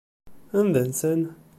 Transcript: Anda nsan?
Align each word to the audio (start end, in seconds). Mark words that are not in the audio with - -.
Anda 0.59 0.81
nsan? 0.89 1.21